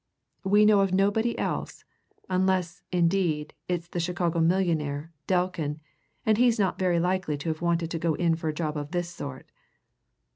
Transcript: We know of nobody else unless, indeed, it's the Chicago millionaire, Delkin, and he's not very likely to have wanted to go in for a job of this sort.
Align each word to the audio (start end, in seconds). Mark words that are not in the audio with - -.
We 0.43 0.65
know 0.65 0.79
of 0.79 0.91
nobody 0.91 1.37
else 1.37 1.83
unless, 2.27 2.81
indeed, 2.91 3.53
it's 3.67 3.87
the 3.87 3.99
Chicago 3.99 4.39
millionaire, 4.39 5.11
Delkin, 5.27 5.79
and 6.25 6.39
he's 6.39 6.57
not 6.57 6.79
very 6.79 6.99
likely 6.99 7.37
to 7.37 7.49
have 7.49 7.61
wanted 7.61 7.91
to 7.91 7.99
go 7.99 8.15
in 8.15 8.33
for 8.33 8.47
a 8.49 8.53
job 8.53 8.77
of 8.77 8.89
this 8.93 9.09
sort. 9.09 9.51